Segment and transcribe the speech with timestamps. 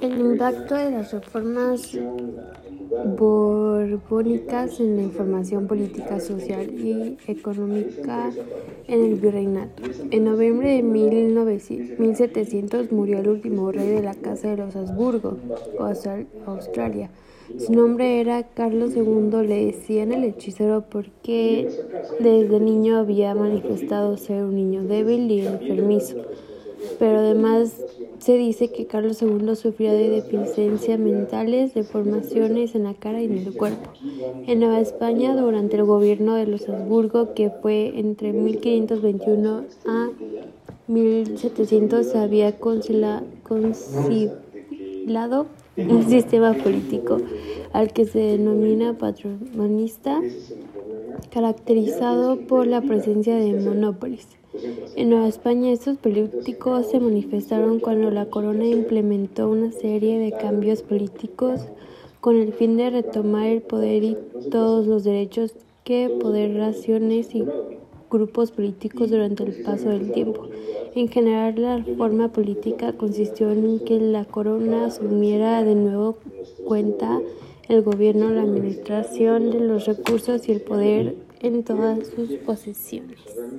[0.00, 1.96] El impacto de las reformas
[3.18, 8.30] borbónicas en la información política, social y económica
[8.88, 9.82] en el virreinato.
[10.10, 15.36] En noviembre de 1700 murió el último rey de la Casa de los Habsburgo,
[16.46, 17.10] Australia.
[17.58, 21.68] Su nombre era Carlos II, le decían el hechicero porque
[22.20, 26.16] desde niño había manifestado ser un niño débil y enfermizo.
[26.98, 27.74] Pero además
[28.18, 33.38] se dice que Carlos II sufría de deficiencias mentales, deformaciones en la cara y en
[33.38, 33.90] el cuerpo.
[34.46, 40.10] En Nueva España, durante el gobierno de los Habsburgo, que fue entre 1521 a
[40.86, 43.22] 1700, se había concilado
[45.76, 47.18] un sistema político
[47.72, 50.20] al que se denomina patronista,
[51.30, 54.26] caracterizado por la presencia de monópolis.
[54.96, 60.82] En Nueva España, estos políticos se manifestaron cuando la corona implementó una serie de cambios
[60.82, 61.60] políticos
[62.20, 64.16] con el fin de retomar el poder y
[64.50, 67.44] todos los derechos que poder raciones y
[68.10, 70.48] grupos políticos durante el paso del tiempo.
[70.96, 76.16] En general, la reforma política consistió en que la corona asumiera de nuevo
[76.64, 77.20] cuenta
[77.68, 83.50] el gobierno, la administración de los recursos y el poder en todas sus posesiones.